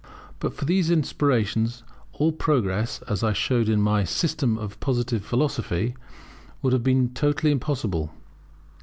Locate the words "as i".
3.03-3.33